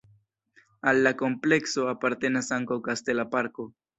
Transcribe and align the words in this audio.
Al 0.91 1.01
la 1.07 1.11
komplekso 1.19 1.85
apartenas 1.93 2.51
ankaŭ 2.59 2.81
kastela 2.89 3.29
parko. 3.37 3.71